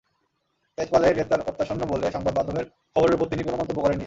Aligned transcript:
তেজপালের 0.77 1.13
গ্রেপ্তার 1.13 1.39
অত্যাসন্ন 1.41 1.81
বলে 1.85 2.05
সংবাদমাধ্যমের 2.11 2.65
খবরের 2.93 3.15
ওপর 3.15 3.27
তিনি 3.27 3.41
কোনো 3.43 3.57
মন্তব্য 3.57 3.79
করেননি। 3.81 3.99